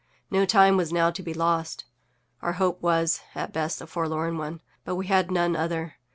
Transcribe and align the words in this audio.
No 0.31 0.47
time 0.47 0.77
was 0.77 0.91
now 0.91 1.11
to 1.11 1.21
be 1.21 1.31
lost. 1.31 1.85
Our 2.41 2.53
hope 2.53 2.81
was, 2.81 3.21
at 3.35 3.53
best, 3.53 3.81
a 3.81 3.85
forlorn 3.85 4.35
one, 4.39 4.61
but 4.83 4.95
we 4.95 5.05
had 5.05 5.29
none 5.29 5.55
other. 5.55 5.97